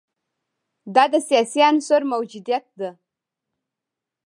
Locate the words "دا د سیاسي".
0.95-1.61